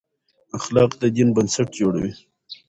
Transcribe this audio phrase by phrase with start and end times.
[0.57, 2.13] اخلاق د دین بنسټ جوړوي.